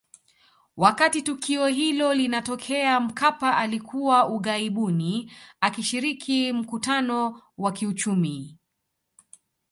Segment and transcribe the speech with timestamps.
[0.77, 5.31] Wakati tukio hilo linatokea Mkapa alikuwa ughaibuni
[5.61, 8.57] akishiriki mkutano wa kiuchumi